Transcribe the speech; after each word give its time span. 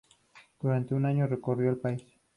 Durante 0.59 0.95
un 0.95 1.05
año 1.05 1.27
recorrió 1.27 1.69
el 1.69 1.77
país. 1.77 2.01